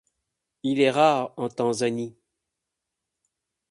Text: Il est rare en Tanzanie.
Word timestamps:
Il 0.63 0.79
est 0.81 0.89
rare 0.89 1.31
en 1.37 1.47
Tanzanie. 1.47 2.15